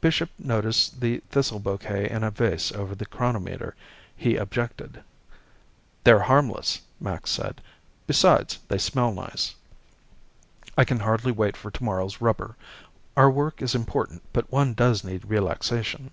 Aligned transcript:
Bishop 0.00 0.30
noticed 0.38 1.00
the 1.00 1.18
thistle 1.32 1.58
bouquet 1.58 2.08
in 2.08 2.22
a 2.22 2.30
vase 2.30 2.70
over 2.70 2.94
the 2.94 3.04
chronometer. 3.04 3.74
He 4.16 4.36
objected. 4.36 5.02
"They're 6.04 6.20
harmless," 6.20 6.80
Max 7.00 7.30
said. 7.32 7.60
"Besides, 8.06 8.60
they 8.68 8.78
smell 8.78 9.10
nice." 9.12 9.56
I 10.78 10.84
can 10.84 11.00
hardly 11.00 11.32
wait 11.32 11.56
for 11.56 11.72
tomorrow's 11.72 12.20
rubber. 12.20 12.54
Our 13.16 13.28
work 13.28 13.60
is 13.60 13.74
important, 13.74 14.22
but 14.32 14.52
one 14.52 14.72
does 14.74 15.02
need 15.02 15.24
relaxation. 15.24 16.12